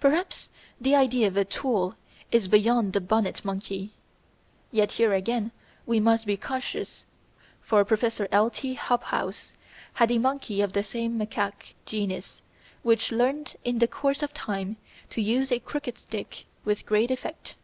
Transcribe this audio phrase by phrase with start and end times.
[0.00, 0.48] Perhaps
[0.80, 1.96] the idea of a "tool"
[2.32, 3.92] is beyond the Bonnet Monkey,
[4.70, 5.52] yet here again
[5.84, 7.04] we must be cautious,
[7.60, 8.48] for Professor L.
[8.48, 8.72] T.
[8.72, 9.52] Hobhouse
[9.92, 12.40] had a monkey of the same macaque genus
[12.82, 14.78] which learned in the course of time
[15.10, 17.56] to use a crooked stick with great effect.